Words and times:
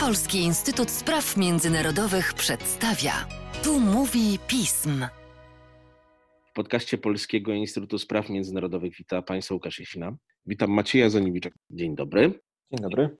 Polski 0.00 0.38
Instytut 0.38 0.90
Spraw 0.90 1.36
Międzynarodowych 1.36 2.34
przedstawia. 2.34 3.12
Tu 3.64 3.80
mówi 3.80 4.38
pism. 4.46 5.06
W 6.50 6.52
podcaście 6.52 6.98
Polskiego 6.98 7.52
Instytutu 7.52 7.98
Spraw 7.98 8.28
Międzynarodowych 8.28 8.92
witam 8.98 9.22
Państwa 9.22 9.54
Łukasz 9.54 9.78
Jesina. 9.78 10.16
Witam 10.46 10.70
Macieja 10.70 11.10
Zoniwiczak. 11.10 11.54
Dzień 11.70 11.94
dobry. 11.96 12.40
Dzień 12.72 12.80
dobry. 12.82 13.16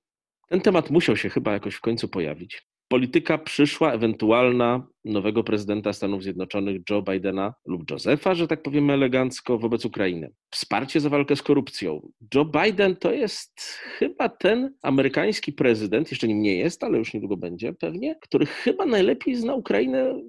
Ten 0.49 0.61
temat 0.61 0.91
musiał 0.91 1.17
się 1.17 1.29
chyba 1.29 1.53
jakoś 1.53 1.75
w 1.75 1.81
końcu 1.81 2.09
pojawić 2.09 2.63
polityka 2.93 3.39
przyszła, 3.39 3.93
ewentualna 3.93 4.87
nowego 5.05 5.45
prezydenta 5.45 5.93
Stanów 5.93 6.23
Zjednoczonych 6.23 6.81
Joe 6.91 7.03
Bidena 7.03 7.55
lub 7.67 7.91
Josefa, 7.91 8.35
że 8.35 8.49
tak 8.49 8.63
powiemy 8.63 8.93
elegancko, 8.93 9.59
wobec 9.59 9.85
Ukrainy. 9.85 10.33
Wsparcie 10.51 11.01
za 11.01 11.09
walkę 11.09 11.37
z 11.37 11.43
korupcją. 11.43 12.09
Joe 12.35 12.45
Biden 12.45 12.97
to 12.97 13.13
jest 13.13 13.61
chyba 13.99 14.29
ten 14.29 14.75
amerykański 14.83 15.53
prezydent, 15.53 16.11
jeszcze 16.11 16.29
nim 16.29 16.43
nie 16.43 16.57
jest, 16.57 16.85
ale 16.85 16.99
już 16.99 17.15
niedługo 17.15 17.37
będzie 17.37 17.73
pewnie, 17.73 18.17
który 18.23 18.47
chyba 18.47 18.87
najlepiej 18.87 19.35
zna 19.35 19.55
Ukrainę 19.55 20.21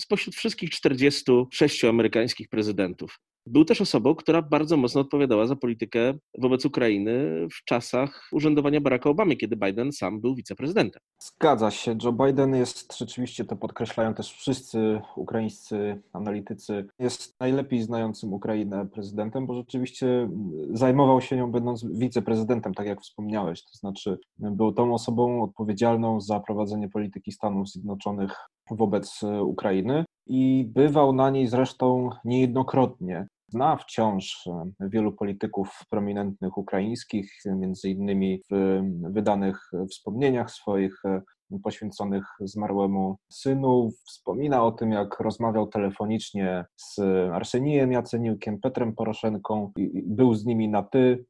spośród 0.00 0.34
wszystkich 0.34 0.70
46 0.70 1.84
amerykańskich 1.84 2.48
prezydentów. 2.48 3.20
Był 3.50 3.64
też 3.64 3.80
osobą, 3.80 4.14
która 4.14 4.42
bardzo 4.42 4.76
mocno 4.76 5.00
odpowiadała 5.00 5.46
za 5.46 5.56
politykę 5.56 6.14
wobec 6.38 6.64
Ukrainy 6.64 7.46
w 7.52 7.64
czasach 7.64 8.28
urzędowania 8.32 8.80
Baracka 8.80 9.10
Obamy, 9.10 9.36
kiedy 9.36 9.56
Biden 9.56 9.92
sam 9.92 10.20
był 10.20 10.34
wiceprezydentem. 10.34 11.02
Zgadza 11.18 11.70
się. 11.70 11.96
Joe 12.02 12.12
Biden 12.12 12.54
jest 12.54 12.98
rzeczywiście, 12.98 13.44
to 13.44 13.56
podkreślają 13.56 14.14
też 14.14 14.32
wszyscy 14.32 15.00
ukraińscy 15.16 16.02
analitycy, 16.12 16.86
jest 16.98 17.40
najlepiej 17.40 17.82
znającym 17.82 18.32
Ukrainę 18.32 18.86
prezydentem, 18.86 19.46
bo 19.46 19.54
rzeczywiście 19.54 20.30
zajmował 20.70 21.20
się 21.20 21.36
nią 21.36 21.52
będąc 21.52 21.86
wiceprezydentem, 21.98 22.74
tak 22.74 22.86
jak 22.86 23.00
wspomniałeś. 23.00 23.64
To 23.64 23.72
znaczy, 23.72 24.18
był 24.38 24.72
tą 24.72 24.94
osobą 24.94 25.42
odpowiedzialną 25.42 26.20
za 26.20 26.40
prowadzenie 26.40 26.88
polityki 26.88 27.32
Stanów 27.32 27.68
Zjednoczonych 27.68 28.36
wobec 28.70 29.20
Ukrainy 29.42 30.04
i 30.26 30.70
bywał 30.74 31.12
na 31.12 31.30
niej 31.30 31.46
zresztą 31.46 32.10
niejednokrotnie. 32.24 33.26
Zna 33.48 33.76
wciąż 33.76 34.46
e, 34.46 34.70
wielu 34.80 35.12
polityków 35.12 35.80
prominentnych 35.90 36.58
ukraińskich, 36.58 37.32
między 37.46 37.90
innymi 37.90 38.42
w 38.50 38.80
wydanych 39.02 39.70
wspomnieniach 39.90 40.50
swoich 40.50 41.04
e, 41.04 41.22
poświęconych 41.62 42.24
zmarłemu 42.40 43.16
synu. 43.32 43.90
Wspomina 44.06 44.64
o 44.64 44.72
tym, 44.72 44.92
jak 44.92 45.20
rozmawiał 45.20 45.66
telefonicznie 45.66 46.64
z 46.76 46.98
Arsenijem 47.32 47.92
Jaceniukiem, 47.92 48.60
Petrem 48.60 48.94
Poroszenką, 48.94 49.72
i 49.76 50.02
był 50.06 50.34
z 50.34 50.46
nimi 50.46 50.68
na 50.68 50.82
ty. 50.82 51.24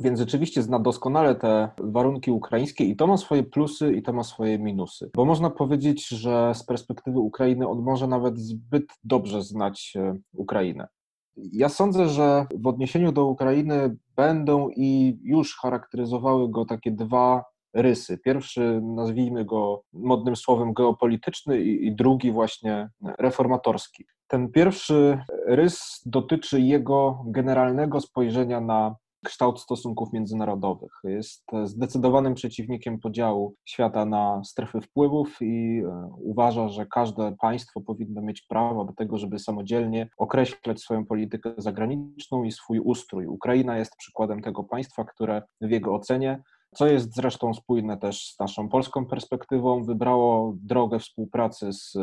Więc 0.00 0.18
rzeczywiście 0.18 0.62
zna 0.62 0.78
doskonale 0.78 1.34
te 1.34 1.68
warunki 1.78 2.30
ukraińskie 2.30 2.84
i 2.84 2.96
to 2.96 3.06
ma 3.06 3.16
swoje 3.16 3.42
plusy 3.42 3.92
i 3.92 4.02
to 4.02 4.12
ma 4.12 4.22
swoje 4.22 4.58
minusy. 4.58 5.10
Bo 5.14 5.24
można 5.24 5.50
powiedzieć, 5.50 6.08
że 6.08 6.52
z 6.54 6.64
perspektywy 6.64 7.18
Ukrainy 7.18 7.68
on 7.68 7.82
może 7.82 8.06
nawet 8.06 8.38
zbyt 8.38 8.84
dobrze 9.04 9.42
znać 9.42 9.92
e, 9.96 10.14
Ukrainę. 10.32 10.88
Ja 11.36 11.68
sądzę, 11.68 12.08
że 12.08 12.46
w 12.54 12.66
odniesieniu 12.66 13.12
do 13.12 13.24
Ukrainy 13.24 13.96
będą 14.16 14.68
i 14.76 15.18
już 15.22 15.56
charakteryzowały 15.56 16.50
go 16.50 16.64
takie 16.64 16.90
dwa 16.90 17.44
rysy. 17.74 18.18
Pierwszy, 18.18 18.80
nazwijmy 18.82 19.44
go 19.44 19.82
modnym 19.92 20.36
słowem 20.36 20.72
geopolityczny, 20.72 21.62
i, 21.62 21.86
i 21.86 21.94
drugi, 21.96 22.32
właśnie 22.32 22.90
reformatorski. 23.18 24.04
Ten 24.26 24.52
pierwszy 24.52 25.18
rys 25.46 26.02
dotyczy 26.06 26.60
jego 26.60 27.24
generalnego 27.26 28.00
spojrzenia 28.00 28.60
na 28.60 28.96
kształt 29.24 29.60
stosunków 29.60 30.12
międzynarodowych. 30.12 30.92
Jest 31.04 31.44
zdecydowanym 31.64 32.34
przeciwnikiem 32.34 32.98
podziału 32.98 33.54
świata 33.64 34.04
na 34.04 34.44
strefy 34.44 34.80
wpływów 34.80 35.36
i 35.40 35.82
e, 35.86 36.10
uważa, 36.18 36.68
że 36.68 36.86
każde 36.86 37.36
państwo 37.40 37.80
powinno 37.80 38.22
mieć 38.22 38.42
prawo 38.42 38.84
do 38.84 38.92
tego, 38.92 39.18
żeby 39.18 39.38
samodzielnie 39.38 40.08
określać 40.18 40.80
swoją 40.80 41.06
politykę 41.06 41.54
zagraniczną 41.58 42.44
i 42.44 42.52
swój 42.52 42.80
ustrój. 42.80 43.26
Ukraina 43.26 43.78
jest 43.78 43.96
przykładem 43.96 44.42
tego 44.42 44.64
państwa, 44.64 45.04
które 45.04 45.42
w 45.60 45.70
jego 45.70 45.94
ocenie 45.94 46.42
co 46.74 46.86
jest 46.86 47.14
zresztą 47.14 47.54
spójne 47.54 47.96
też 47.96 48.26
z 48.26 48.38
naszą 48.38 48.68
polską 48.68 49.06
perspektywą, 49.06 49.84
wybrało 49.84 50.54
drogę 50.56 50.98
współpracy 50.98 51.72
z 51.72 51.96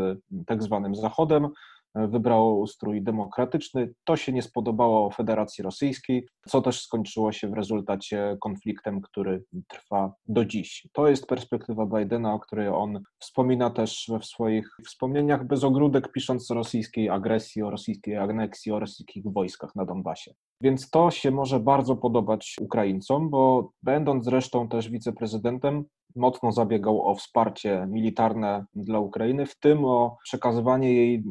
tak 0.48 0.64
zwanym 0.64 0.96
Zachodem, 0.96 1.50
wybrało 1.96 2.56
ustrój 2.56 3.04
demokratyczny. 3.04 3.94
To 4.06 4.16
się 4.16 4.34
nie 4.34 4.42
spodobało 4.42 5.12
Federacji 5.12 5.64
Rosyjskiej, 5.64 6.28
co 6.48 6.62
też 6.62 6.82
skończyło 6.82 7.32
się 7.32 7.50
w 7.50 7.54
rezultacie 7.54 8.38
konfliktem, 8.42 9.02
który 9.02 9.44
trwa 9.68 10.14
do 10.28 10.46
dziś. 10.46 10.88
To 10.94 11.08
jest 11.08 11.28
perspektywa 11.28 11.86
Bidena, 11.86 12.34
o 12.34 12.40
której 12.40 12.68
on 12.68 13.04
wspomina 13.20 13.70
też 13.70 14.12
w 14.22 14.26
swoich 14.26 14.68
wspomnieniach 14.86 15.48
bez 15.48 15.64
ogródek, 15.64 16.12
pisząc 16.12 16.52
o 16.52 16.54
rosyjskiej 16.54 17.10
agresji, 17.10 17.64
o 17.64 17.70
rosyjskiej 17.70 18.18
aneksji, 18.18 18.72
o 18.72 18.80
rosyjskich 18.80 19.24
wojskach 19.26 19.76
na 19.76 19.86
Donbasie. 19.86 20.34
Więc 20.62 20.90
to 20.90 21.12
się 21.12 21.32
może 21.32 21.60
bardzo 21.60 21.96
podobać 21.96 22.56
Ukraińcom, 22.62 23.30
bo 23.30 23.72
będąc 23.84 24.26
zresztą 24.26 24.68
też 24.68 24.90
wiceprezydentem, 24.90 25.86
mocno 26.16 26.52
zabiegał 26.52 27.08
o 27.08 27.16
wsparcie 27.16 27.88
militarne 27.90 28.66
dla 28.76 29.00
Ukrainy, 29.00 29.46
w 29.46 29.60
tym 29.60 29.86
o 29.86 30.18
przekazywanie 30.24 30.94
jej 30.94 31.24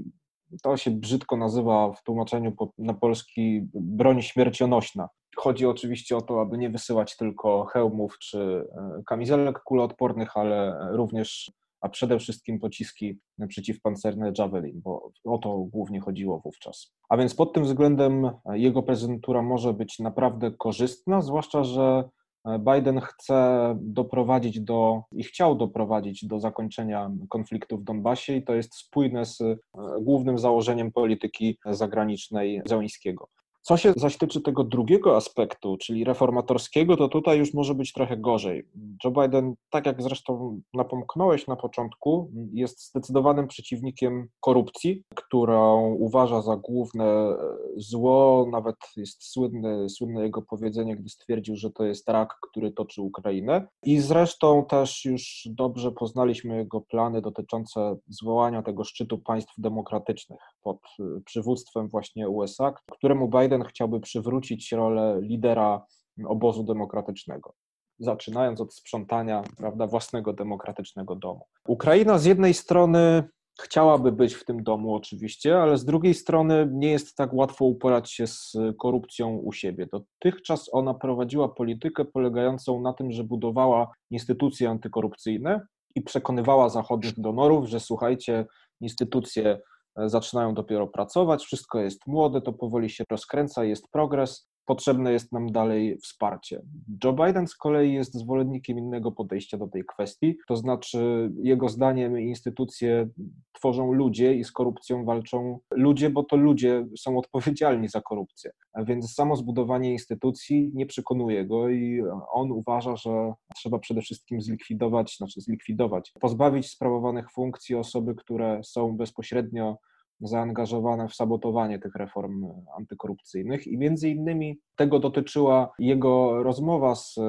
to 0.63 0.77
się 0.77 0.91
brzydko 0.91 1.37
nazywa 1.37 1.93
w 1.93 2.03
tłumaczeniu 2.03 2.53
na 2.79 2.95
polski 2.95 3.69
broń 3.75 4.23
śmiercionośna. 4.23 5.09
Chodzi 5.37 5.67
oczywiście 5.67 6.17
o 6.17 6.21
to, 6.21 6.41
aby 6.41 6.59
nie 6.59 6.71
wysyłać 6.71 7.17
tylko 7.17 7.65
hełmów 7.65 8.19
czy 8.19 8.39
e, 8.39 9.03
kamizelek 9.07 9.61
kuloodpornych, 9.61 10.37
ale 10.37 10.79
również, 10.91 11.53
a 11.81 11.89
przede 11.89 12.19
wszystkim 12.19 12.61
pociski 12.61 13.19
przeciwpancerne 13.49 14.33
Javelin, 14.39 14.81
bo 14.85 15.11
o 15.25 15.39
to 15.39 15.59
głównie 15.59 16.01
chodziło 16.01 16.41
wówczas. 16.41 16.93
A 17.09 17.17
więc 17.17 17.35
pod 17.35 17.53
tym 17.53 17.65
względem 17.65 18.31
jego 18.53 18.83
prezentura 18.83 19.43
może 19.43 19.73
być 19.73 19.99
naprawdę 19.99 20.51
korzystna, 20.51 21.21
zwłaszcza, 21.21 21.65
że 21.65 22.09
Biden 22.47 23.01
chce 23.01 23.77
doprowadzić 23.81 24.61
do 24.61 25.03
i 25.13 25.25
chciał 25.25 25.55
doprowadzić 25.55 26.27
do 26.27 26.41
zakończenia 26.41 27.11
konfliktu 27.29 27.79
w 27.79 27.85
Donbasie 27.85 28.37
i 28.37 28.45
to 28.45 28.55
jest 28.55 28.75
spójne 28.75 29.25
z 29.25 29.41
e, 29.41 29.57
głównym 30.01 30.39
założeniem 30.39 30.93
polityki 30.93 31.59
zagranicznej 31.67 32.63
Zełańskiego. 32.67 33.29
Co 33.63 33.77
się 33.77 33.93
zaś 33.97 34.17
tyczy 34.17 34.41
tego 34.41 34.65
drugiego 34.65 35.17
aspektu, 35.17 35.77
czyli 35.77 36.05
reformatorskiego, 36.05 36.97
to 36.97 37.09
tutaj 37.09 37.39
już 37.39 37.55
może 37.55 37.75
być 37.75 37.93
trochę 37.93 38.17
gorzej. 38.17 38.63
Joe 39.05 39.11
Biden, 39.11 39.55
tak 39.71 39.87
jak 39.87 40.03
zresztą 40.03 40.61
napomknąłeś 40.75 41.47
na 41.47 41.57
początku, 41.57 42.31
jest 42.53 42.89
zdecydowanym 42.89 43.49
przeciwnikiem 43.49 44.29
korupcji, 44.41 45.05
którą 45.15 45.95
uważa 45.95 46.43
za 46.43 46.57
główne 46.57 47.37
zło. 47.77 48.49
Nawet 48.53 48.77
jest 48.97 49.33
słynne, 49.33 49.89
słynne 49.89 50.23
jego 50.23 50.43
powiedzenie, 50.43 50.97
gdy 50.97 51.09
stwierdził, 51.09 51.57
że 51.57 51.71
to 51.71 51.85
jest 51.85 52.09
rak, 52.09 52.35
który 52.51 52.73
toczy 52.73 53.03
Ukrainę. 53.03 53.67
I 53.83 53.99
zresztą 53.99 54.65
też 54.65 55.05
już 55.05 55.49
dobrze 55.51 55.93
poznaliśmy 55.93 56.57
jego 56.57 56.81
plany 56.81 57.21
dotyczące 57.23 57.97
zwołania 58.09 58.63
tego 58.63 58.85
szczytu 58.85 59.19
państw 59.19 59.55
demokratycznych 59.59 60.41
pod 60.63 60.81
przywództwem 61.25 61.89
właśnie 61.89 62.29
USA, 62.29 62.75
któremu 62.93 63.29
Biden 63.29 63.65
chciałby 63.65 64.01
przywrócić 64.01 64.73
rolę 64.73 65.21
lidera 65.23 65.87
obozu 66.27 66.65
demokratycznego 66.65 67.55
zaczynając 68.01 68.61
od 68.61 68.75
sprzątania 68.75 69.43
prawda, 69.57 69.87
własnego 69.87 70.33
demokratycznego 70.33 71.17
domu. 71.17 71.45
Ukraina 71.69 72.19
z 72.19 72.25
jednej 72.25 72.55
strony 72.55 73.25
chciałaby 73.63 74.13
być 74.13 74.35
w 74.35 74.45
tym 74.45 74.63
domu 74.63 74.95
oczywiście, 74.95 75.63
ale 75.63 75.79
z 75.79 75.85
drugiej 75.85 76.15
strony 76.15 76.69
nie 76.73 76.91
jest 76.91 77.17
tak 77.17 77.35
łatwo 77.35 77.65
uporać 77.65 78.13
się 78.13 78.27
z 78.27 78.57
korupcją 78.79 79.37
u 79.37 79.53
siebie. 79.53 79.87
Dotychczas 79.93 80.69
ona 80.73 80.95
prowadziła 80.95 81.49
politykę 81.49 82.05
polegającą 82.05 82.81
na 82.81 82.93
tym, 82.93 83.13
że 83.13 83.25
budowała 83.25 83.93
instytucje 84.11 84.71
antykorupcyjne 84.71 85.61
i 85.95 86.03
przekonywała 86.03 86.69
zachodnich 86.69 87.21
donorów, 87.21 87.69
że 87.69 87.81
słuchajcie, 87.81 88.47
instytucje 88.81 89.61
zaczynają 89.97 90.55
dopiero 90.55 90.87
pracować, 90.87 91.45
wszystko 91.45 91.81
jest 91.81 92.07
młode, 92.07 92.41
to 92.41 92.53
powoli 92.53 92.91
się 92.91 93.05
rozkręca, 93.11 93.65
jest 93.65 93.89
progres, 93.93 94.50
potrzebne 94.67 95.13
jest 95.13 95.33
nam 95.33 95.53
dalej 95.53 95.99
wsparcie. 95.99 96.63
Joe 97.05 97.13
Biden 97.13 97.47
z 97.47 97.57
kolei 97.57 97.93
jest 97.93 98.15
zwolennikiem 98.15 98.79
innego 98.79 99.13
podejścia 99.13 99.59
do 99.59 99.69
tej 99.69 99.85
kwestii, 99.85 100.37
to 100.49 100.57
znaczy 100.57 101.31
jego 101.43 101.69
zdaniem 101.69 102.21
instytucje 102.21 103.09
tworzą 103.53 103.93
ludzie 103.93 104.35
i 104.35 104.45
z 104.45 104.53
korupcją 104.53 105.05
walczą 105.05 105.59
ludzie, 105.71 106.11
bo 106.11 106.25
to 106.25 106.37
ludzie 106.37 106.87
są 106.99 107.19
odpowiedzialni 107.19 107.89
za 107.89 108.01
korupcję. 108.01 108.51
Więc 108.87 109.15
samo 109.15 109.37
zbudowanie 109.37 109.93
instytucji 109.93 110.71
nie 110.75 110.87
przekonuje 110.87 111.47
go 111.47 111.69
i 111.69 112.03
on 112.33 112.53
uważa, 112.53 112.97
że 112.97 113.33
trzeba 113.57 113.79
przede 113.79 114.01
wszystkim 114.01 114.41
zlikwidować, 114.41 115.17
znaczy 115.17 115.41
zlikwidować, 115.41 116.13
pozbawić 116.21 116.71
sprawowanych 116.71 117.31
funkcji 117.31 117.75
osoby, 117.75 118.15
które 118.15 118.61
są 118.65 118.97
bezpośrednio 118.97 119.77
zaangażowane 120.21 121.09
w 121.09 121.15
sabotowanie 121.15 121.79
tych 121.79 121.95
reform 121.95 122.47
antykorupcyjnych 122.77 123.67
i 123.67 123.79
między 123.79 124.09
innymi 124.09 124.59
tego 124.77 124.99
dotyczyła 124.99 125.73
jego 125.79 126.43
rozmowa 126.43 126.95
z 126.95 127.19
e, 127.19 127.23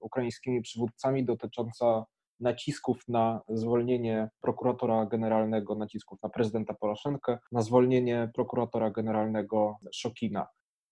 ukraińskimi 0.00 0.62
przywódcami 0.62 1.24
dotycząca 1.24 2.06
nacisków 2.40 3.08
na 3.08 3.40
zwolnienie 3.48 4.28
prokuratora 4.40 5.06
generalnego, 5.06 5.74
nacisków 5.74 6.22
na 6.22 6.28
prezydenta 6.28 6.74
Poroszenkę, 6.74 7.38
na 7.52 7.62
zwolnienie 7.62 8.30
prokuratora 8.34 8.90
generalnego 8.90 9.76
Szokina. 9.92 10.46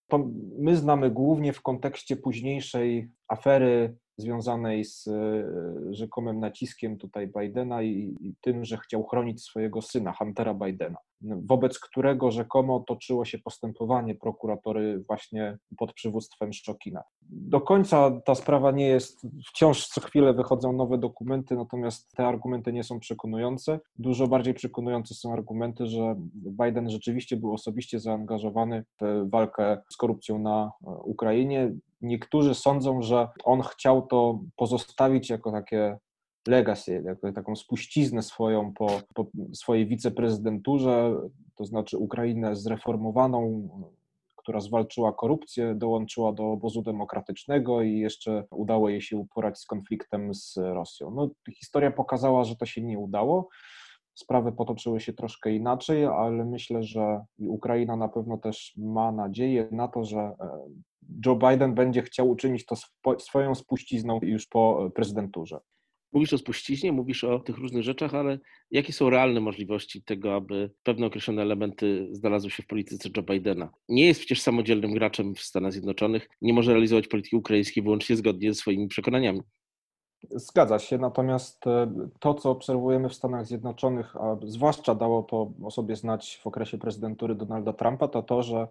To 0.08 0.31
my 0.58 0.76
znamy 0.76 1.10
głównie 1.10 1.52
w 1.52 1.62
kontekście 1.62 2.17
późniejszej 2.17 3.10
afery 3.28 3.96
związanej 4.16 4.84
z 4.84 5.08
e, 5.08 5.44
rzekomym 5.90 6.40
naciskiem 6.40 6.99
tutaj 6.99 7.32
Bidena 7.38 7.82
i, 7.82 8.16
i, 8.20 8.34
tym, 8.40 8.64
że 8.64 8.76
chciał 8.76 9.05
chronić 9.05 9.43
swojego 9.43 9.82
syna, 9.82 10.12
Huntera 10.12 10.55
Bidena, 10.55 10.99
wobec 11.20 11.78
którego 11.78 12.31
rzekomo 12.31 12.81
toczyło 12.81 13.25
się 13.25 13.38
postępowanie 13.38 14.14
prokuratory 14.14 15.05
właśnie 15.06 15.58
pod 15.78 15.93
przywództwem 15.93 16.52
Szokina. 16.52 17.02
Do 17.22 17.61
końca 17.61 18.20
ta 18.25 18.34
sprawa 18.34 18.70
nie 18.70 18.87
jest, 18.87 19.26
wciąż 19.49 19.87
co 19.87 20.00
chwilę 20.00 20.34
wychodzą 20.34 20.72
nowe 20.72 20.99
dokumenty, 20.99 21.56
natomiast 21.56 22.12
te 22.17 22.26
argumenty 22.26 22.72
nie 22.72 22.84
są 22.84 23.00
przekonujące. 23.00 23.81
Dużo 23.99 24.26
bardziej 24.26 24.55
przekonujące 24.55 25.14
są 25.14 25.32
argumenty, 25.32 25.87
że 25.87 26.14
Biden 26.34 26.90
rzeczywiście 26.90 27.37
był 27.37 27.52
osobiście 27.52 28.00
zaangażowany 28.00 28.84
w 29.00 29.31
walkę 29.31 29.82
z 29.93 29.96
korupcją 29.96 30.38
na 30.38 30.72
e, 30.87 30.90
Ukrainie 30.90 31.72
niektórzy 32.04 32.54
sądzą, 32.54 33.02
że 33.02 33.28
on 33.44 33.62
chciał 33.62 34.06
to 34.06 34.40
pozostawić 34.56 35.30
jako 35.30 35.52
takie 35.52 35.98
legacy, 36.48 37.02
jako 37.04 37.32
taką 37.32 37.56
spuściznę 37.56 38.22
swoją 38.22 38.72
po, 38.72 39.00
po 39.14 39.26
swojej 39.54 39.86
wiceprezydenturze, 39.86 41.14
to 41.54 41.64
znaczy 41.64 41.98
Ukrainę 41.98 42.56
zreformowaną, 42.56 43.68
która 44.36 44.60
zwalczyła 44.60 45.12
korupcję, 45.12 45.74
dołączyła 45.74 46.32
do 46.32 46.52
obozu 46.52 46.82
demokratycznego 46.82 47.82
i 47.82 47.98
jeszcze 47.98 48.44
udało 48.50 48.88
jej 48.88 49.02
się 49.02 49.16
uporać 49.16 49.58
z 49.58 49.66
konfliktem 49.66 50.34
z 50.34 50.56
Rosją. 50.56 51.10
No, 51.10 51.28
historia 51.54 51.90
pokazała, 51.90 52.44
że 52.44 52.56
to 52.56 52.66
się 52.66 52.82
nie 52.82 52.98
udało. 52.98 53.48
Sprawy 54.14 54.52
potoczyły 54.52 55.00
się 55.00 55.12
troszkę 55.12 55.52
inaczej, 55.52 56.04
ale 56.04 56.44
myślę, 56.44 56.82
że 56.82 57.24
Ukraina 57.38 57.96
na 57.96 58.08
pewno 58.08 58.38
też 58.38 58.74
ma 58.76 59.12
nadzieję 59.12 59.68
na 59.70 59.88
to, 59.88 60.04
że 60.04 60.18
e, 60.18 60.34
Joe 61.26 61.37
Biden 61.37 61.75
będzie 61.75 62.02
chciał 62.02 62.31
uczynić 62.31 62.66
to 62.66 62.76
swoją 63.19 63.55
spuścizną 63.55 64.20
już 64.22 64.46
po 64.46 64.90
prezydenturze. 64.94 65.61
Mówisz 66.12 66.32
o 66.32 66.38
spuściźnie, 66.38 66.93
mówisz 66.93 67.25
o 67.25 67.38
tych 67.38 67.58
różnych 67.58 67.82
rzeczach, 67.82 68.14
ale 68.14 68.38
jakie 68.70 68.93
są 68.93 69.11
realne 69.11 69.40
możliwości 69.40 70.02
tego, 70.02 70.34
aby 70.34 70.70
pewne 70.82 71.06
określone 71.06 71.43
elementy 71.43 72.08
znalazły 72.11 72.50
się 72.50 72.62
w 72.62 72.66
polityce 72.66 73.08
Joe 73.16 73.22
Bidena? 73.22 73.70
Nie 73.88 74.06
jest 74.06 74.20
przecież 74.20 74.40
samodzielnym 74.40 74.94
graczem 74.94 75.34
w 75.34 75.40
Stanach 75.40 75.72
Zjednoczonych, 75.72 76.28
nie 76.43 76.52
może 76.52 76.72
realizować 76.72 77.08
polityki 77.08 77.37
ukraińskiej 77.37 77.82
wyłącznie 77.82 78.17
zgodnie 78.17 78.52
ze 78.52 78.60
swoimi 78.60 78.88
przekonaniami. 78.88 79.40
Zgadza 80.31 80.78
się, 80.78 80.99
natomiast 80.99 81.67
e, 81.67 81.94
to, 82.20 82.34
co 82.34 82.50
obserwujemy 82.50 83.08
w 83.08 83.14
Stanach 83.14 83.46
Zjednoczonych, 83.46 84.17
a 84.17 84.37
zwłaszcza 84.44 84.94
dało 84.94 85.22
to 85.22 85.52
o 85.62 85.70
sobie 85.70 85.96
znać 85.96 86.40
w 86.43 86.46
okresie 86.46 86.78
prezydentury 86.78 87.34
Donalda 87.34 87.72
Trumpa, 87.72 88.08
to 88.08 88.22
to, 88.22 88.43
że 88.43 88.69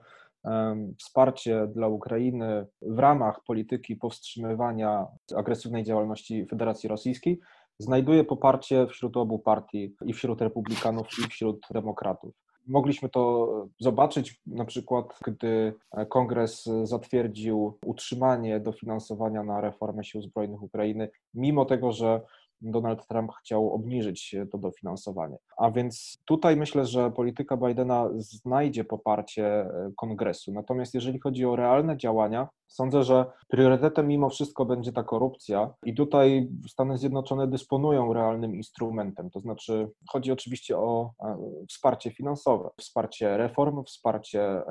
wsparcie 0.97 1.67
dla 1.67 1.87
Ukrainy 1.87 2.65
w 2.81 2.99
ramach 2.99 3.43
polityki 3.47 3.95
powstrzymywania 3.95 5.07
agresywnej 5.35 5.83
działalności 5.83 6.45
Federacji 6.45 6.89
Rosyjskiej 6.89 7.39
znajduje 7.79 8.23
poparcie 8.23 8.87
wśród 8.87 9.17
obu 9.17 9.39
partii, 9.39 9.95
i 10.05 10.13
wśród 10.13 10.41
republikanów, 10.41 11.07
i 11.25 11.29
wśród 11.29 11.67
demokratów. 11.71 12.35
Mogliśmy 12.67 13.09
to 13.09 13.49
zobaczyć 13.79 14.41
na 14.47 14.65
przykład, 14.65 15.05
gdy 15.25 15.73
kongres 16.09 16.69
zatwierdził 16.83 17.77
utrzymanie 17.85 18.59
dofinansowania 18.59 19.43
na 19.43 19.61
reformę 19.61 20.03
sił 20.03 20.21
zbrojnych 20.21 20.63
Ukrainy, 20.63 21.09
mimo 21.33 21.65
tego, 21.65 21.91
że 21.91 22.21
Donald 22.63 23.07
Trump 23.07 23.31
chciał 23.39 23.73
obniżyć 23.73 24.35
to 24.51 24.57
dofinansowanie. 24.57 25.37
A 25.57 25.71
więc 25.71 26.17
tutaj 26.25 26.57
myślę, 26.57 26.85
że 26.85 27.11
polityka 27.11 27.57
Bidena 27.57 28.09
znajdzie 28.13 28.83
poparcie 28.83 29.45
e, 29.45 29.91
kongresu. 29.97 30.51
Natomiast 30.53 30.93
jeżeli 30.93 31.19
chodzi 31.19 31.45
o 31.45 31.55
realne 31.55 31.97
działania, 31.97 32.47
sądzę, 32.67 33.03
że 33.03 33.25
priorytetem 33.47 34.07
mimo 34.07 34.29
wszystko 34.29 34.65
będzie 34.65 34.91
ta 34.91 35.03
korupcja 35.03 35.73
i 35.85 35.93
tutaj 35.93 36.49
Stany 36.67 36.97
Zjednoczone 36.97 37.47
dysponują 37.47 38.13
realnym 38.13 38.55
instrumentem. 38.55 39.29
To 39.29 39.39
znaczy, 39.39 39.89
chodzi 40.09 40.31
oczywiście 40.31 40.77
o 40.77 41.11
e, 41.23 41.37
wsparcie 41.69 42.11
finansowe, 42.11 42.69
wsparcie 42.79 43.37
reform, 43.37 43.83
wsparcie 43.83 44.41
e, 44.41 44.63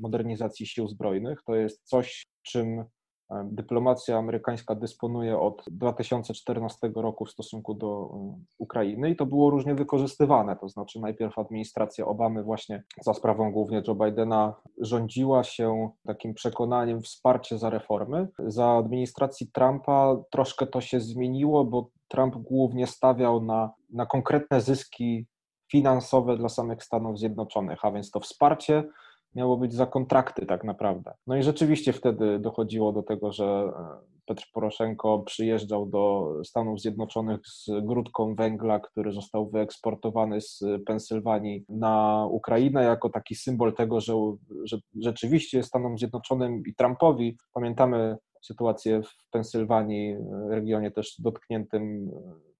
modernizacji 0.00 0.66
sił 0.66 0.88
zbrojnych. 0.88 1.42
To 1.46 1.54
jest 1.54 1.82
coś, 1.84 2.26
czym 2.42 2.84
Dyplomacja 3.44 4.18
amerykańska 4.18 4.74
dysponuje 4.74 5.38
od 5.38 5.64
2014 5.70 6.90
roku 6.94 7.24
w 7.24 7.30
stosunku 7.30 7.74
do 7.74 8.10
Ukrainy 8.58 9.10
i 9.10 9.16
to 9.16 9.26
było 9.26 9.50
różnie 9.50 9.74
wykorzystywane. 9.74 10.56
To 10.56 10.68
znaczy, 10.68 11.00
najpierw 11.00 11.38
administracja 11.38 12.06
Obamy, 12.06 12.42
właśnie 12.42 12.82
za 13.00 13.14
sprawą 13.14 13.52
głównie 13.52 13.82
Joe 13.88 13.94
Bidena, 13.94 14.54
rządziła 14.80 15.44
się 15.44 15.90
takim 16.06 16.34
przekonaniem 16.34 17.02
wsparcie 17.02 17.58
za 17.58 17.70
reformy. 17.70 18.28
Za 18.38 18.70
administracji 18.70 19.50
Trumpa 19.52 20.16
troszkę 20.30 20.66
to 20.66 20.80
się 20.80 21.00
zmieniło, 21.00 21.64
bo 21.64 21.90
Trump 22.08 22.36
głównie 22.36 22.86
stawiał 22.86 23.44
na, 23.44 23.70
na 23.90 24.06
konkretne 24.06 24.60
zyski 24.60 25.26
finansowe 25.72 26.36
dla 26.36 26.48
samych 26.48 26.84
Stanów 26.84 27.18
Zjednoczonych, 27.18 27.84
a 27.84 27.92
więc 27.92 28.10
to 28.10 28.20
wsparcie 28.20 28.84
miało 29.34 29.56
być 29.56 29.74
za 29.74 29.86
kontrakty 29.86 30.46
tak 30.46 30.64
naprawdę. 30.64 31.14
No 31.26 31.36
i 31.36 31.42
rzeczywiście 31.42 31.92
wtedy 31.92 32.38
dochodziło 32.38 32.92
do 32.92 33.02
tego, 33.02 33.32
że 33.32 33.44
e, 33.44 34.18
Petr 34.26 34.44
Poroszenko 34.52 35.18
przyjeżdżał 35.18 35.86
do 35.86 36.32
Stanów 36.44 36.80
Zjednoczonych 36.80 37.40
z 37.46 37.66
grudką 37.82 38.34
węgla, 38.34 38.80
który 38.80 39.12
został 39.12 39.50
wyeksportowany 39.50 40.40
z 40.40 40.62
Pensylwanii 40.86 41.64
na 41.68 42.26
Ukrainę 42.30 42.82
jako 42.82 43.10
taki 43.10 43.34
symbol 43.34 43.74
tego, 43.74 44.00
że, 44.00 44.14
że 44.64 44.78
rzeczywiście 45.00 45.62
Stanom 45.62 45.98
Zjednoczonym 45.98 46.62
i 46.66 46.74
Trumpowi, 46.74 47.36
pamiętamy 47.52 48.16
sytuację 48.42 49.02
w 49.02 49.30
Pensylwanii, 49.30 50.16
regionie 50.48 50.90
też 50.90 51.16
dotkniętym 51.18 52.10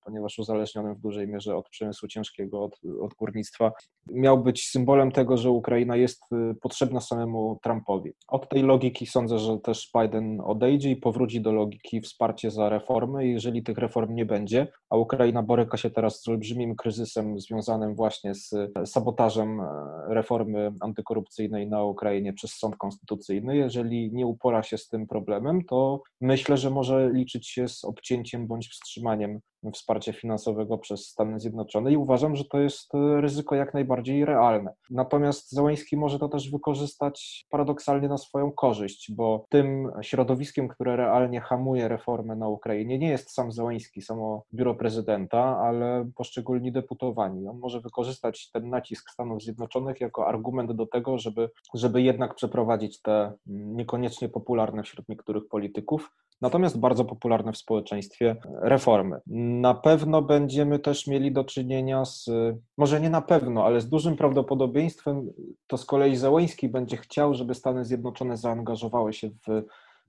ponieważ 0.09 0.39
uzależnionym 0.39 0.95
w 0.95 1.01
dużej 1.01 1.29
mierze 1.29 1.57
od 1.57 1.69
przemysłu 1.69 2.09
ciężkiego, 2.09 2.65
od, 2.65 2.81
od 3.01 3.15
górnictwa, 3.15 3.73
miał 4.11 4.43
być 4.43 4.69
symbolem 4.69 5.13
tego, 5.13 5.37
że 5.37 5.51
Ukraina 5.51 5.97
jest 5.97 6.23
y, 6.33 6.55
potrzebna 6.55 7.01
samemu 7.01 7.59
Trumpowi. 7.63 8.13
Od 8.29 8.49
tej 8.49 8.63
logiki 8.63 9.07
sądzę, 9.07 9.39
że 9.39 9.59
też 9.59 9.91
Biden 10.01 10.41
odejdzie 10.41 10.91
i 10.91 10.97
powróci 10.97 11.41
do 11.41 11.53
logiki 11.53 12.01
wsparcie 12.01 12.51
za 12.51 12.69
reformy. 12.69 13.29
Jeżeli 13.29 13.63
tych 13.63 13.79
reform 13.79 14.15
nie 14.15 14.27
będzie, 14.27 14.67
a 14.91 14.97
Ukraina 14.97 15.43
boryka 15.43 15.77
się 15.77 15.91
teraz 15.91 16.23
z 16.23 16.29
olbrzymim 16.29 16.77
kryzysem 16.77 17.41
związanym 17.41 17.95
właśnie 17.95 18.35
z 18.35 18.55
sabotażem 18.85 19.61
e, 19.61 19.65
reformy 20.09 20.73
antykorupcyjnej 20.81 21.69
na 21.69 21.85
Ukrainie 21.85 22.33
przez 22.33 22.51
sąd 22.51 22.77
konstytucyjny, 22.77 23.57
jeżeli 23.57 24.13
nie 24.13 24.27
upora 24.27 24.63
się 24.63 24.79
z 24.79 24.89
tym 24.89 25.07
problemem, 25.07 25.65
to 25.65 26.03
myślę, 26.21 26.57
że 26.57 26.71
może 26.71 27.11
liczyć 27.13 27.49
się 27.49 27.69
z 27.69 27.85
obcięciem 27.85 28.47
bądź 28.47 28.69
wstrzymaniem 28.69 29.41
wsparcia 29.73 30.13
finansowego 30.13 30.79
przez 30.79 31.07
Stany 31.07 31.41
Zjednoczone 31.41 31.93
i 31.93 31.97
uważam, 31.97 32.37
że 32.37 32.45
to 32.45 32.61
jest 32.61 32.95
e, 32.95 33.21
ryzyko 33.21 33.55
jak 33.55 33.75
najbardziej 33.75 34.25
realne. 34.25 34.75
Natomiast 34.91 35.53
Załański 35.53 35.97
może 35.97 36.19
to 36.19 36.29
też 36.29 36.51
wykorzystać 36.51 37.47
paradoksalnie 37.51 38.09
na 38.09 38.19
swoją 38.19 38.53
korzyść, 38.53 39.13
bo 39.13 39.45
tym 39.49 39.93
środowiskiem, 40.03 40.69
które 40.69 40.97
realnie 40.97 41.41
hamuje 41.41 41.89
reformę 41.89 42.37
na 42.37 42.49
Ukrainie, 42.49 42.99
nie 42.99 43.09
jest 43.09 43.35
sam 43.35 43.53
Załański, 43.53 44.03
samo 44.03 44.43
biuro 44.55 44.75
prezydenta, 44.75 45.59
ale 45.59 46.11
poszczególni 46.17 46.73
deputowani. 46.73 47.49
On 47.49 47.59
może 47.59 47.81
wykorzystać 47.81 48.51
ten 48.51 48.71
nacisk 48.71 49.11
Stanów 49.11 49.43
Zjednoczonych 49.43 50.01
jako 50.01 50.27
argument 50.27 50.73
do 50.73 50.87
tego, 50.87 51.19
żeby, 51.19 51.51
żeby 51.75 52.03
jednak 52.03 52.35
przeprowadzić 52.35 53.03
te 53.03 53.33
niekoniecznie 53.47 54.29
popularne 54.29 54.83
wśród 54.83 55.09
niektórych 55.09 55.49
polityków 55.49 56.11
natomiast 56.41 56.79
bardzo 56.79 57.05
popularne 57.05 57.53
w 57.53 57.57
społeczeństwie 57.57 58.37
reformy. 58.63 59.21
Na 59.61 59.75
pewno 59.75 60.23
będziemy 60.23 60.79
też 60.79 61.07
mieli 61.07 61.33
do 61.33 61.45
czynienia 61.45 62.05
z, 62.05 62.31
może 62.77 63.01
nie 63.01 63.11
na 63.11 63.23
pewno, 63.23 63.65
ale 63.65 63.81
z 63.81 63.89
dużym 63.89 64.17
prawdopodobieństwem 64.17 65.31
to 65.67 65.77
z 65.77 65.85
kolei 65.85 66.17
Zełęński 66.17 66.69
będzie 66.69 66.97
chciał, 66.97 67.35
żeby 67.35 67.55
Stany 67.55 67.85
Zjednoczone 67.85 68.37
zaangażowały 68.37 69.13
się 69.13 69.29
w 69.29 69.63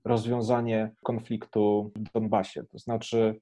rozwiązanie 0.04 0.90
konfliktu 1.02 1.90
w 1.96 2.12
Donbasie. 2.12 2.64
To 2.72 2.78
znaczy, 2.78 3.40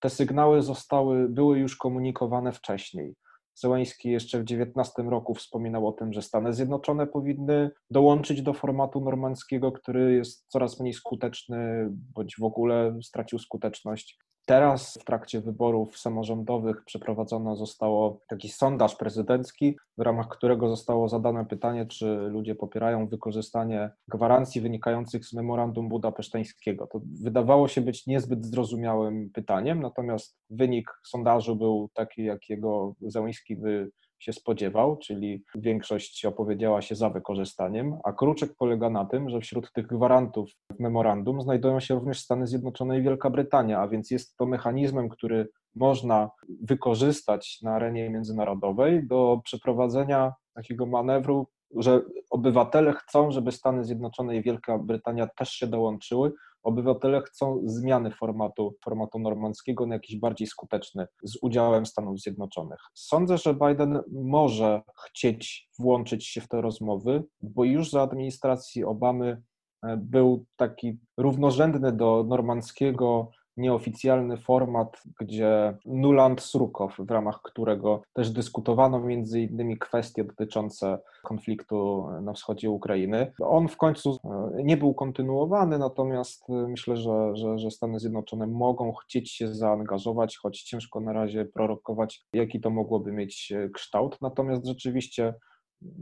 te 0.00 0.10
sygnały 0.10 0.62
zostały, 0.62 1.28
były 1.28 1.58
już 1.58 1.76
komunikowane 1.76 2.52
wcześniej. 2.52 3.14
Zełański 3.60 4.10
jeszcze 4.10 4.40
w 4.40 4.44
19 4.44 5.02
roku 5.02 5.34
wspominał 5.34 5.88
o 5.88 5.92
tym, 5.92 6.12
że 6.12 6.22
Stany 6.22 6.54
Zjednoczone 6.54 7.06
powinny 7.06 7.70
dołączyć 7.90 8.42
do 8.42 8.52
formatu 8.52 9.00
normandzkiego, 9.00 9.72
który 9.72 10.14
jest 10.14 10.44
coraz 10.48 10.80
mniej 10.80 10.92
skuteczny, 10.92 11.88
bądź 11.90 12.36
w 12.38 12.44
ogóle 12.44 12.98
stracił 13.02 13.38
skuteczność. 13.38 14.18
Teraz 14.50 14.98
w 15.00 15.04
trakcie 15.04 15.40
wyborów 15.40 15.98
samorządowych 15.98 16.84
przeprowadzono 16.84 17.56
zostało 17.56 18.20
taki 18.28 18.48
sondaż 18.48 18.96
prezydencki, 18.96 19.76
w 19.98 20.02
ramach 20.02 20.28
którego 20.28 20.68
zostało 20.68 21.08
zadane 21.08 21.46
pytanie, 21.46 21.86
czy 21.86 22.06
ludzie 22.06 22.54
popierają 22.54 23.08
wykorzystanie 23.08 23.90
gwarancji 24.08 24.60
wynikających 24.60 25.26
z 25.26 25.32
memorandum 25.32 25.88
budapeszteńskiego. 25.88 26.86
To 26.86 27.00
wydawało 27.22 27.68
się 27.68 27.80
być 27.80 28.06
niezbyt 28.06 28.46
zrozumiałym 28.46 29.30
pytaniem, 29.30 29.82
natomiast 29.82 30.38
wynik 30.50 30.90
sondażu 31.06 31.56
był 31.56 31.90
taki, 31.94 32.24
jakiego 32.24 32.94
Zełński 33.00 33.56
by 33.56 33.90
się 34.20 34.32
spodziewał, 34.32 34.96
czyli 34.96 35.44
większość 35.54 36.24
opowiedziała 36.24 36.82
się 36.82 36.94
za 36.94 37.10
wykorzystaniem, 37.10 37.98
a 38.04 38.12
kruczek 38.12 38.54
polega 38.58 38.90
na 38.90 39.04
tym, 39.04 39.30
że 39.30 39.40
wśród 39.40 39.72
tych 39.72 39.86
gwarantów 39.86 40.50
w 40.76 40.80
memorandum 40.80 41.42
znajdują 41.42 41.80
się 41.80 41.94
również 41.94 42.20
Stany 42.20 42.46
Zjednoczone 42.46 42.98
i 42.98 43.02
Wielka 43.02 43.30
Brytania, 43.30 43.80
a 43.80 43.88
więc 43.88 44.10
jest 44.10 44.36
to 44.36 44.46
mechanizmem, 44.46 45.08
który 45.08 45.48
można 45.74 46.30
wykorzystać 46.62 47.58
na 47.62 47.74
arenie 47.74 48.10
międzynarodowej 48.10 49.06
do 49.06 49.40
przeprowadzenia 49.44 50.32
takiego 50.54 50.86
manewru, 50.86 51.46
że 51.76 52.02
obywatele 52.30 52.92
chcą, 52.92 53.30
żeby 53.30 53.52
Stany 53.52 53.84
Zjednoczone 53.84 54.36
i 54.36 54.42
Wielka 54.42 54.78
Brytania 54.78 55.26
też 55.26 55.50
się 55.50 55.66
dołączyły, 55.66 56.32
obywatele 56.62 57.22
chcą 57.22 57.60
zmiany 57.64 58.10
formatu, 58.10 58.74
formatu 58.84 59.18
normandzkiego 59.18 59.86
na 59.86 59.94
jakiś 59.94 60.16
bardziej 60.16 60.46
skuteczny 60.46 61.06
z 61.24 61.38
udziałem 61.42 61.86
Stanów 61.86 62.20
Zjednoczonych. 62.20 62.80
Sądzę, 62.94 63.38
że 63.38 63.54
Biden 63.54 64.02
może 64.12 64.82
chcieć 65.06 65.68
włączyć 65.78 66.26
się 66.26 66.40
w 66.40 66.48
te 66.48 66.60
rozmowy, 66.60 67.24
bo 67.42 67.64
już 67.64 67.90
za 67.90 68.02
administracji 68.02 68.84
Obamy 68.84 69.42
e, 69.82 69.96
był 69.96 70.44
taki 70.56 70.98
równorzędny 71.16 71.92
do 71.92 72.24
normandzkiego 72.28 73.30
nieoficjalny 73.56 74.36
format, 74.36 75.02
gdzie 75.20 75.78
Nuland 75.86 76.40
Surukow, 76.40 76.96
w 76.98 77.10
ramach 77.10 77.42
którego 77.42 78.02
też 78.12 78.30
dyskutowano 78.30 79.00
między 79.00 79.40
innymi 79.40 79.78
kwestie 79.78 80.24
dotyczące 80.24 80.98
konfliktu 81.22 82.08
na 82.22 82.32
wschodzie 82.32 82.70
Ukrainy. 82.70 83.32
On 83.40 83.68
w 83.68 83.76
końcu 83.76 84.18
e, 84.24 84.62
nie 84.62 84.76
był 84.76 84.94
kontynuowany, 84.94 85.78
natomiast 85.78 86.50
e, 86.50 86.52
myślę, 86.52 86.96
że, 86.96 87.36
że, 87.36 87.58
że 87.58 87.70
Stany 87.70 87.98
Zjednoczone 87.98 88.46
mogą 88.46 88.92
chcieć 88.92 89.30
się 89.30 89.54
zaangażować, 89.54 90.36
choć 90.36 90.62
ciężko 90.62 91.00
na 91.00 91.12
razie 91.12 91.44
prorokować, 91.44 92.26
jaki 92.32 92.60
to 92.60 92.70
mogłoby 92.70 93.12
mieć 93.12 93.52
e, 93.52 93.68
kształt. 93.68 94.18
Natomiast 94.20 94.66
rzeczywiście 94.66 95.34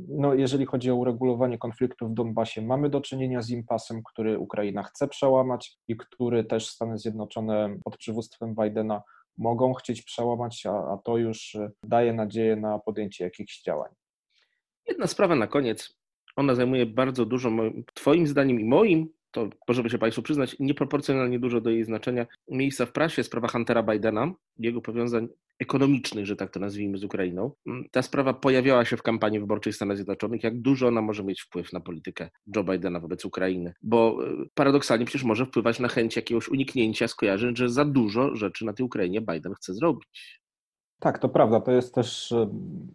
no, 0.09 0.35
jeżeli 0.35 0.67
chodzi 0.67 0.91
o 0.91 0.95
uregulowanie 0.95 1.59
konfliktu 1.59 2.09
w 2.09 2.15
Donbasie, 2.15 2.63
mamy 2.63 2.91
do 2.91 3.01
czynienia 3.01 3.43
z 3.43 3.51
impasem, 3.51 4.03
który 4.03 4.39
Ukraina 4.39 4.83
chce 4.83 5.09
przełamać 5.09 5.79
i 5.89 5.97
który 5.97 6.45
też 6.45 6.69
Stany 6.69 6.99
Zjednoczone 6.99 7.79
pod 7.85 7.97
przywództwem 7.97 8.55
Bidena 8.55 9.03
mogą 9.39 9.75
chcieć 9.75 10.03
przełamać, 10.03 10.67
a, 10.67 10.71
a 10.71 10.99
to 11.05 11.17
już 11.17 11.57
daje 11.83 12.13
nadzieję 12.13 12.57
na 12.57 12.79
podjęcie 12.79 13.25
jakichś 13.25 13.63
działań. 13.63 13.93
Jedna 14.89 15.07
sprawa 15.07 15.35
na 15.35 15.47
koniec. 15.47 15.99
Ona 16.37 16.55
zajmuje 16.55 16.87
bardzo 16.87 17.27
dużo, 17.27 17.51
Twoim 17.95 18.27
zdaniem 18.27 18.61
i 18.61 18.65
moim, 18.65 19.09
to 19.31 19.51
może 19.69 19.83
by 19.83 19.91
się 19.91 19.99
Państwu 19.99 20.23
przyznać, 20.23 20.57
nieproporcjonalnie 20.61 21.39
dużo 21.39 21.61
do 21.61 21.71
jej 21.71 21.85
znaczenia 21.85 22.27
miejsca 22.51 22.87
w 22.87 22.93
prasie, 22.93 23.25
sprawa 23.25 23.49
Huntera 23.49 23.83
Bidena, 23.83 24.33
jego 24.59 24.81
powiązań 24.81 25.29
ekonomicznych, 25.59 26.27
że 26.27 26.37
tak 26.37 26.51
to 26.51 26.61
nazwijmy, 26.61 26.99
z 26.99 27.05
Ukrainą. 27.05 27.53
Mm, 27.67 27.85
ta 27.91 28.03
sprawa 28.03 28.35
pojawiała 28.35 28.85
się 28.85 28.97
w 28.97 29.03
kampanii 29.03 29.41
wyborczej 29.41 29.73
Stanów 29.73 29.97
Zjednoczonych, 29.97 30.45
jak 30.45 30.61
dużo 30.61 30.89
ona 30.89 31.03
może 31.03 31.25
mieć 31.25 31.43
wpływ 31.43 31.73
na 31.73 31.81
politykę 31.81 32.31
Joe 32.57 32.65
Bidena 32.65 33.01
wobec 33.01 33.25
Ukrainy, 33.25 33.75
bo 33.83 34.19
e, 34.27 34.45
paradoksalnie 34.55 35.05
przecież 35.05 35.25
może 35.25 35.47
wpływać 35.47 35.81
na 35.81 35.89
chęć 35.89 36.17
jakiegoś 36.17 36.49
uniknięcia 36.49 37.09
skojarzeń, 37.09 37.57
że 37.57 37.69
za 37.69 37.85
dużo 37.85 38.37
rzeczy 38.37 38.65
na 38.65 38.73
tej 38.73 38.87
Ukrainie 38.87 39.21
Biden 39.21 39.55
chce 39.55 39.75
zrobić. 39.75 40.41
Tak, 41.01 41.19
to 41.19 41.29
prawda. 41.29 41.61
To 41.61 41.73
jest 41.73 41.95
też 41.95 42.33
e, 42.33 42.49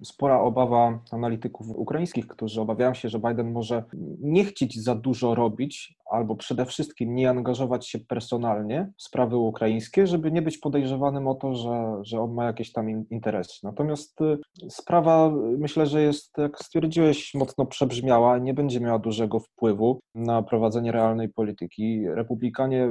spora 0.04 0.42
obawa 0.42 1.00
analityków 1.12 1.70
ukraińskich, 1.70 2.28
którzy 2.28 2.62
obawiają 2.62 2.94
się, 2.94 3.10
że 3.10 3.20
Biden 3.20 3.52
może 3.52 3.84
nie 4.20 4.46
chcieć 4.46 4.84
za 4.84 4.96
dużo 4.96 5.36
robić, 5.36 5.96
albo 6.06 6.36
przede 6.36 6.66
wszystkim 6.66 7.16
nie 7.16 7.30
angażować 7.30 7.88
się 7.88 8.00
personalnie 8.00 8.92
w 8.98 9.04
sprawy 9.04 9.38
ukraińskie, 9.38 10.08
żeby 10.08 10.32
nie 10.32 10.42
być 10.42 10.58
podejrzewanym 10.58 11.28
o 11.28 11.36
to, 11.36 11.56
że, 11.56 12.00
że 12.02 12.22
on 12.22 12.34
ma 12.34 12.46
jakieś 12.46 12.72
tam 12.72 13.10
interesy. 13.10 13.60
Natomiast 13.64 14.22
e, 14.22 14.38
sprawa, 14.70 15.32
myślę, 15.58 15.86
że 15.86 16.02
jest, 16.02 16.38
jak 16.38 16.60
stwierdziłeś, 16.60 17.34
mocno 17.34 17.66
przebrzmiała, 17.66 18.38
nie 18.38 18.54
będzie 18.54 18.80
miała 18.80 19.00
dużego 19.00 19.40
wpływu 19.40 20.00
na 20.16 20.44
prowadzenie 20.44 20.92
realnej 20.92 21.30
polityki. 21.30 22.06
Republikanie 22.08 22.90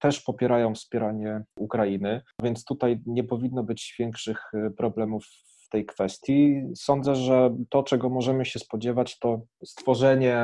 też 0.00 0.20
popierają 0.20 0.74
wspieranie 0.74 1.42
Ukrainy, 1.56 2.22
więc 2.42 2.64
tutaj 2.64 3.00
nie 3.06 3.24
powinno 3.24 3.62
być 3.62 3.94
większych 3.98 4.54
y, 4.54 4.70
problemów 4.70 5.24
w 5.66 5.68
tej 5.68 5.86
kwestii. 5.86 6.62
Sądzę, 6.74 7.14
że 7.14 7.56
to, 7.68 7.82
czego 7.82 8.08
możemy 8.08 8.44
się 8.44 8.58
spodziewać, 8.58 9.18
to 9.18 9.40
stworzenie 9.64 10.42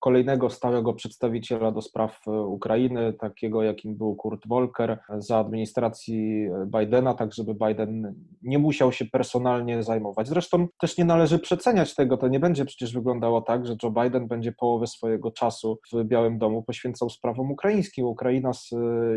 kolejnego 0.00 0.50
stałego 0.50 0.94
przedstawiciela 0.94 1.72
do 1.72 1.82
spraw 1.82 2.20
e, 2.26 2.30
Ukrainy, 2.30 3.12
takiego 3.12 3.62
jakim 3.62 3.96
był 3.96 4.16
Kurt 4.16 4.48
Volker 4.48 4.98
za 5.18 5.38
administracji 5.38 6.48
Bidena, 6.66 7.14
tak 7.14 7.34
żeby 7.34 7.54
Biden 7.54 8.14
nie 8.42 8.58
musiał 8.58 8.92
się 8.92 9.04
personalnie 9.04 9.82
zajmować. 9.82 10.28
Zresztą 10.28 10.68
też 10.78 10.98
nie 10.98 11.04
należy 11.04 11.38
przeceniać 11.38 11.94
tego, 11.94 12.16
to 12.16 12.28
nie 12.28 12.40
będzie 12.40 12.64
przecież 12.64 12.94
wyglądało 12.94 13.42
tak, 13.42 13.66
że 13.66 13.76
Joe 13.82 13.90
Biden 13.90 14.28
będzie 14.28 14.52
połowę 14.52 14.86
swojego 14.86 15.30
czasu 15.30 15.78
w 15.92 16.04
Białym 16.04 16.38
Domu 16.38 16.62
poświęcał 16.62 17.10
sprawom 17.10 17.50
ukraińskim. 17.50 18.06
Ukraina, 18.06 18.50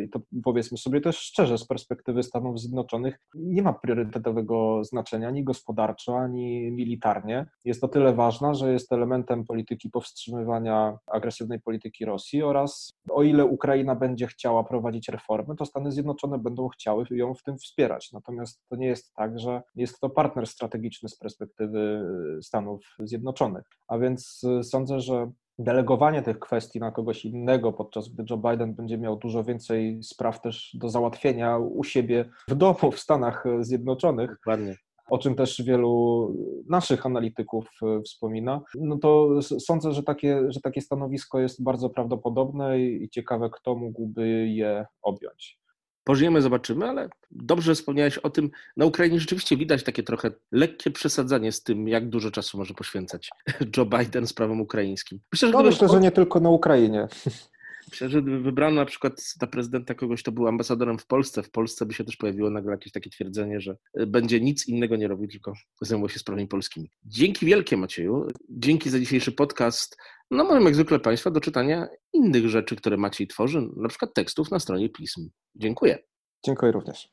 i 0.06 0.10
to 0.10 0.20
powiedzmy 0.44 0.78
sobie 0.78 1.02
też 1.02 1.18
szczerze, 1.18 1.58
z 1.58 1.68
perspektywy 1.68 2.24
Stanów 2.24 2.60
Zjednoczonych 2.60 3.20
nie 3.36 3.62
ma 3.62 3.74
priorytetowego 3.74 4.84
znaczenia 4.84 5.28
ani 5.28 5.44
gospodarczo, 5.44 6.18
ani 6.20 6.72
militarnie. 6.72 7.46
Jest 7.66 7.82
to 7.82 7.88
tyle 7.88 8.14
ważna, 8.14 8.54
że 8.54 8.74
jest 8.74 8.92
elementem 8.92 9.46
polityki 9.46 9.90
powstrzymywania 9.90 10.73
agresywnej 11.08 11.60
polityki 11.60 12.06
Rosji 12.06 12.44
oraz 12.44 12.94
o 13.12 13.24
ile 13.24 13.46
Ukraina 13.46 13.96
będzie 13.96 14.28
chciała 14.28 14.64
prowadzić 14.64 15.10
reformy, 15.10 15.56
to 15.56 15.66
Stany 15.66 15.92
Zjednoczone 15.92 16.38
będą 16.40 16.68
chciały 16.68 17.06
ją 17.12 17.34
w 17.34 17.44
tym 17.44 17.58
wspierać. 17.58 18.12
Natomiast 18.12 18.62
to 18.70 18.76
nie 18.76 18.88
jest 18.88 19.14
tak, 19.14 19.40
że 19.40 19.62
jest 19.76 20.00
to 20.00 20.10
partner 20.10 20.48
strategiczny 20.48 21.10
z 21.10 21.18
perspektywy 21.18 22.06
Stanów 22.42 22.86
Zjednoczonych. 23.00 23.64
A 23.88 23.98
więc 23.98 24.44
y, 24.60 24.64
sądzę, 24.64 25.00
że 25.00 25.32
delegowanie 25.60 26.22
tych 26.22 26.40
kwestii 26.40 26.80
na 26.80 26.92
kogoś 26.92 27.26
innego, 27.26 27.74
podczas 27.74 28.10
gdy 28.10 28.24
Joe 28.30 28.38
Biden 28.38 28.76
będzie 28.76 28.98
miał 28.98 29.16
dużo 29.16 29.44
więcej 29.44 30.04
spraw 30.04 30.42
też 30.42 30.78
do 30.80 30.90
załatwienia 30.90 31.58
u 31.58 31.84
siebie 31.84 32.30
w 32.48 32.56
domu 32.56 32.92
w 32.92 33.00
Stanach 33.00 33.44
Zjednoczonych, 33.62 34.30
Dokładnie 34.30 34.76
o 35.10 35.18
czym 35.18 35.36
też 35.36 35.62
wielu 35.62 36.34
naszych 36.70 37.06
analityków 37.06 37.70
e, 37.84 38.02
wspomina, 38.02 38.62
no 38.76 38.98
to 38.98 39.42
sądzę, 39.42 39.92
że 39.92 40.04
takie, 40.04 40.42
że 40.50 40.62
takie 40.62 40.82
stanowisko 40.82 41.40
jest 41.40 41.64
bardzo 41.64 41.90
prawdopodobne 41.90 42.80
i 42.80 43.10
ciekawe, 43.10 43.50
kto 43.50 43.76
mógłby 43.76 44.48
je 44.48 44.86
objąć. 45.02 45.64
Pożyjemy, 46.04 46.42
zobaczymy, 46.42 46.90
ale 46.90 47.10
dobrze 47.32 47.76
wspomniałeś 47.76 48.18
o 48.18 48.30
tym. 48.30 48.50
Na 48.78 48.86
Ukrainie 48.86 49.20
rzeczywiście 49.20 49.58
widać 49.58 49.84
takie 49.84 50.04
trochę 50.04 50.32
lekkie 50.52 50.92
przesadzanie 50.92 51.52
z 51.52 51.64
tym, 51.64 51.88
jak 51.88 52.10
dużo 52.10 52.32
czasu 52.32 52.58
może 52.58 52.74
poświęcać 52.74 53.30
Joe 53.78 53.86
Biden 53.86 54.28
sprawom 54.28 54.62
ukraińskim. 54.62 55.20
Myślę, 55.32 55.48
że, 55.48 55.54
no, 55.54 55.64
myślę, 55.64 55.90
że 55.90 56.00
nie 56.00 56.12
tylko 56.12 56.40
na 56.40 56.50
Ukrainie. 56.50 57.08
Myślę, 57.94 58.22
wybrano 58.22 58.76
na 58.76 58.86
przykład 58.86 59.34
ta 59.40 59.48
prezydenta 59.48 59.94
kogoś, 59.94 60.22
kto 60.22 60.32
był 60.32 60.48
ambasadorem 60.48 60.98
w 60.98 61.06
Polsce, 61.08 61.44
w 61.44 61.52
Polsce 61.52 61.86
by 61.86 61.94
się 61.94 62.04
też 62.04 62.16
pojawiło 62.16 62.50
nagle 62.50 62.72
jakieś 62.72 62.92
takie 62.92 63.10
twierdzenie, 63.10 63.62
że 63.62 63.78
e, 63.94 64.06
będzie 64.06 64.42
nic 64.42 64.68
innego 64.68 64.96
nie 64.96 65.08
robił, 65.08 65.28
tylko 65.28 65.54
zajmował 65.82 66.10
się 66.10 66.20
sprawami 66.20 66.48
polskimi. 66.48 66.92
Dzięki 67.06 67.46
wielkie 67.46 67.78
Macieju, 67.78 68.28
dzięki 68.50 68.90
za 68.90 69.00
dzisiejszy 69.00 69.32
podcast. 69.32 69.98
No 70.32 70.44
mam 70.44 70.64
jak 70.64 70.76
zwykle 70.76 71.00
Państwa 71.00 71.32
do 71.32 71.42
czytania 71.42 71.88
innych 72.14 72.50
rzeczy, 72.50 72.76
które 72.76 72.98
Maciej 72.98 73.28
tworzy, 73.28 73.70
na 73.78 73.90
przykład 73.90 74.14
tekstów 74.14 74.52
na 74.52 74.60
stronie 74.60 74.90
pism. 74.90 75.30
Dziękuję. 75.56 76.00
Dziękuję 76.46 76.72
również. 76.72 77.10